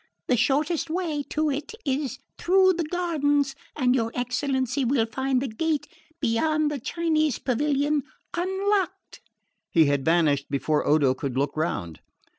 [0.27, 5.47] The shortest way to it is through the gardens and your excellency will find the
[5.47, 5.85] gate
[6.19, 8.01] beyond the Chinese pavilion
[8.35, 9.21] unlocked."
[9.69, 11.99] He had vanished before Odo could look round.